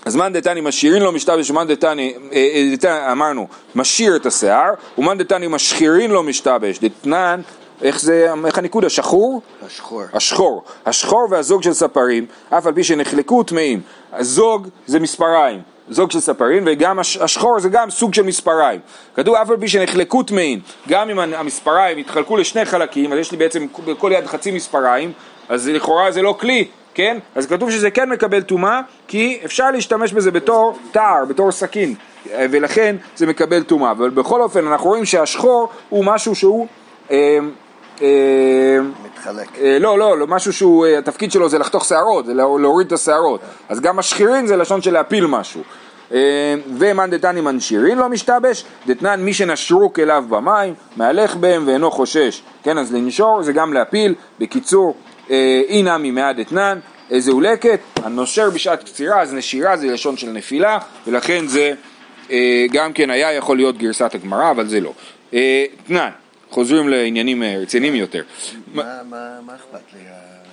[0.04, 2.14] אז מאן דתני משאירין לו משתבש ומאן דתני,
[3.12, 7.40] אמרנו, משאיר את השיער, ומאן דתני משחירין לו משתבש, דתנן
[7.82, 8.84] איך זה, איך הניקוד?
[8.84, 9.42] השחור?
[9.66, 10.02] השחור.
[10.12, 10.64] השחור.
[10.86, 13.80] השחור והזוג של ספרים, אף על פי שנחלקו טמאים.
[14.12, 15.60] הזוג זה מספריים.
[15.88, 18.80] זוג של ספרים, וגם השחור זה גם סוג של מספריים.
[19.14, 23.38] כתוב אף על פי שנחלקו טמאים, גם אם המספריים יתחלקו לשני חלקים, אז יש לי
[23.38, 25.12] בעצם בכל יד חצי מספריים,
[25.48, 27.18] אז לכאורה זה לא כלי, כן?
[27.34, 31.94] אז כתוב שזה כן מקבל טומאה, כי אפשר להשתמש בזה בתור טער, בתור סכין,
[32.26, 33.90] ולכן זה מקבל טומאה.
[33.90, 36.66] אבל בכל אופן אנחנו רואים שהשחור הוא משהו שהוא...
[37.10, 37.38] אה,
[39.22, 39.59] מתחלק.
[39.59, 42.92] אה, לא, לא, לא, משהו שהוא, אה, התפקיד שלו זה לחתוך שערות, זה להוריד את
[42.92, 43.40] השערות.
[43.68, 45.61] אז גם משחירין זה לשון של להפיל משהו.
[46.12, 52.42] אה, ומאן דתני מנשירין לא משתבש, דתנן מי שנשרו כליו במים, מהלך בהם ואינו חושש.
[52.62, 54.14] כן, אז לנשור זה גם להפיל.
[54.40, 54.94] בקיצור,
[55.68, 56.78] אי נמי מעד דתנן,
[57.11, 61.72] איזה הולקת, הנושר בשעת קצירה, אז נשירה זה לשון של נפילה, ולכן זה
[62.72, 64.92] גם כן היה יכול להיות גרסת הגמרא, אבל זה לא.
[65.87, 66.11] תנן,
[66.52, 68.22] חוזרים לעניינים אה, רציניים יותר.
[68.74, 68.82] מה
[69.54, 70.00] אכפת לי?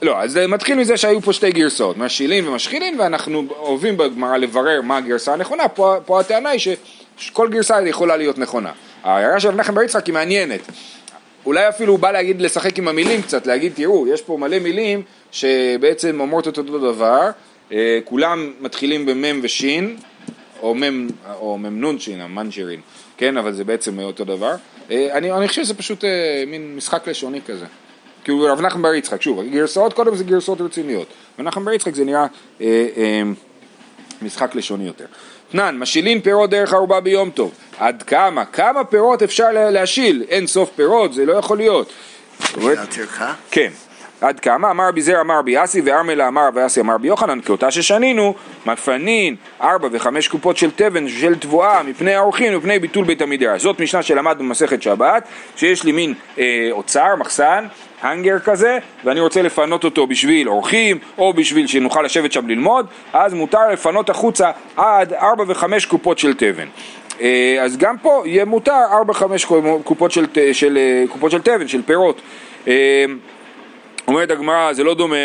[0.02, 4.98] לא, אז מתחיל מזה שהיו פה שתי גרסאות, משילין ומשחילין, ואנחנו אוהבים בגמרא לברר מה
[4.98, 6.76] הגרסה הנכונה, פה, פה הטענה היא
[7.18, 8.72] שכל גרסה יכולה להיות נכונה.
[9.04, 10.60] ההערה של מנחם בר יצחק היא מעניינת.
[11.46, 15.02] אולי אפילו הוא בא להגיד, לשחק עם המילים קצת, להגיד, תראו, יש פה מלא מילים
[15.32, 17.30] שבעצם אומרות את אותו דבר,
[17.72, 19.98] אה, כולם מתחילים במם ושין,
[20.62, 21.08] או מם,
[21.40, 22.80] או ממנון שין, המנג'רין,
[23.20, 24.56] כן, אבל זה בעצם אותו דבר.
[24.92, 27.66] אה, אני, אני חושב שזה פשוט אה, מין משחק לשוני כזה.
[28.24, 31.08] כי הוא רב נחמן בר יצחק, שוב, גרסאות קודם זה גרסאות רציניות,
[31.40, 32.26] ונחמן בר יצחק זה נראה
[32.62, 33.22] אה, אה,
[34.22, 35.06] משחק לשוני יותר.
[35.52, 37.52] תנן, משילין פירות דרך ארובה ביום טוב.
[37.78, 38.46] עד כמה?
[38.46, 40.26] כמה פירות אפשר להשיל?
[40.30, 41.92] אין סוף פירות, זה לא יכול להיות.
[42.58, 43.34] בגלל טרחה?
[43.52, 43.70] כן.
[44.22, 44.72] עד כמה?
[44.72, 48.34] אמר רבי זר אמר רבי אסי וארמלה אמר רבי אסי אמר רבי יוחנן כאותה ששנינו
[48.66, 53.80] מפנין ארבע וחמש קופות של תבן של תבואה מפני האורחים ומפני ביטול בית המדרש זאת
[53.80, 57.66] משנה שלמדנו במסכת שבת שיש לי מין אה, אוצר, מחסן
[58.02, 63.34] האנגר כזה, ואני רוצה לפנות אותו בשביל אורחים, או בשביל שנוכל לשבת שם ללמוד, אז
[63.34, 66.68] מותר לפנות החוצה עד ארבע וחמש קופות של תבן.
[67.22, 69.46] אה, אז גם פה יהיה מותר ארבע חמש
[69.84, 72.22] קופות של, של, אה, קופות של תבן, של פירות.
[74.10, 75.16] אומרת הגמרא, זה לא דומה,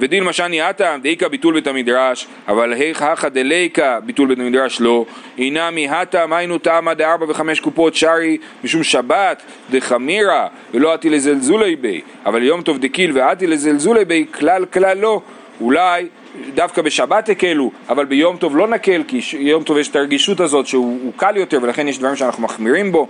[0.00, 5.04] ודין משני עתה, דאיכא ביטול בית המדרש, אבל היכא דליקא ביטול בית המדרש לא,
[5.38, 12.00] אינמי הטה מיינו טעמא דארבע וחמש קופות שרי משום שבת דחמירא ולא עתי לזלזולי בי,
[12.26, 15.20] אבל יום טוב דקיל ועתי לזלזולי בי כלל כלל לא,
[15.60, 16.06] אולי
[16.54, 20.66] דווקא בשבת הקלו, אבל ביום טוב לא נקל, כי יום טוב יש את הרגישות הזאת
[20.66, 23.08] שהוא קל יותר ולכן יש דברים שאנחנו מחמירים בו.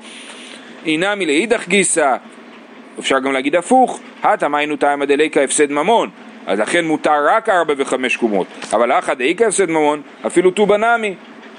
[0.86, 2.16] אינמי לאידך גיסא
[2.98, 6.10] אפשר גם להגיד הפוך, הטה מיינו טעמא דליקא הפסד ממון,
[6.46, 11.14] אז לכן מותר רק ארבע וחמש קומות, אבל אחא דאיקא הפסד ממון, אפילו טובה נמי,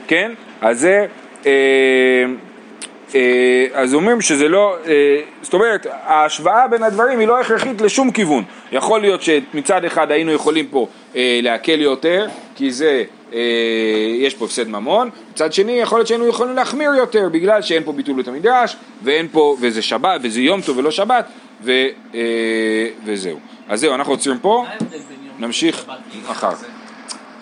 [0.08, 0.32] כן?
[0.62, 1.06] אז זה...
[1.46, 2.26] אה,
[3.16, 8.12] אה, אז אומרים שזה לא, אה, זאת אומרת, ההשוואה בין הדברים היא לא הכרחית לשום
[8.12, 8.44] כיוון.
[8.72, 13.04] יכול להיות שמצד אחד היינו יכולים פה אה, להקל יותר, כי זה
[14.20, 17.92] יש פה הפסד ממון, מצד שני יכול להיות שהיינו יכולים להחמיר יותר בגלל שאין פה
[17.92, 21.26] ביטול בית המדרש ואין פה, וזה שבת, וזה יום טוב ולא שבת
[21.62, 21.72] ו,
[22.16, 23.40] אה, וזהו.
[23.70, 24.66] אז זהו, אנחנו עוצרים פה,
[25.40, 25.86] נמשיך?
[26.30, 26.52] מחר.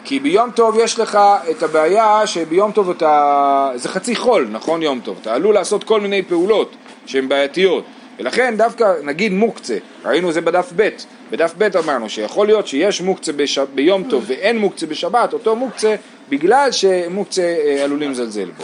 [0.03, 1.19] כי ביום טוב יש לך
[1.51, 6.01] את הבעיה שביום טוב אתה, זה חצי חול, נכון יום טוב, אתה עלול לעשות כל
[6.01, 7.85] מיני פעולות שהן בעייתיות
[8.19, 10.89] ולכן דווקא נגיד מוקצה, ראינו זה בדף ב',
[11.31, 13.59] בדף ב' אמרנו שיכול להיות שיש מוקצה בש...
[13.59, 15.95] ביום טוב ואין מוקצה בשבת, אותו מוקצה
[16.29, 18.63] בגלל שמוקצה אה, עלולים לזלזל בו.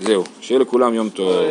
[0.00, 1.46] זהו, שיהיה לכולם יום טוב.